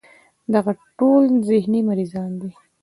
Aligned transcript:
دغه 0.53 0.71
ټول 0.97 1.23
ذهني 1.49 1.79
مريضان 1.89 2.31
دي 2.41 2.51